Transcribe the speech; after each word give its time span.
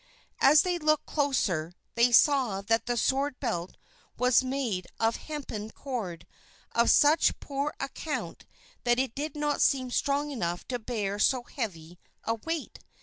As 0.39 0.63
they 0.63 0.79
looked 0.79 1.05
closer 1.05 1.75
they 1.93 2.11
saw 2.11 2.61
that 2.61 2.87
the 2.87 2.97
sword 2.97 3.39
belt 3.39 3.77
was 4.17 4.41
made 4.43 4.87
of 4.99 5.17
hempen 5.17 5.69
cord 5.69 6.25
of 6.71 6.89
such 6.89 7.39
poor 7.39 7.75
account 7.79 8.47
that 8.83 8.97
it 8.97 9.13
did 9.13 9.35
not 9.35 9.61
seem 9.61 9.91
strong 9.91 10.31
enough 10.31 10.67
to 10.69 10.79
bear 10.79 11.19
so 11.19 11.43
heavy 11.43 11.99
a 12.23 12.33
weight. 12.33 12.79